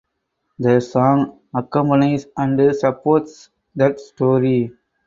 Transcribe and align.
The 0.57 0.79
song 0.81 1.41
accompanies 1.53 2.25
and 2.35 2.75
supports 2.75 3.51
that 3.75 3.99
story. 3.99 4.71